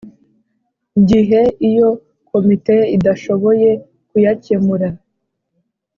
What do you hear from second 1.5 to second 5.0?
iyi Komite idashoboye kuyacyemura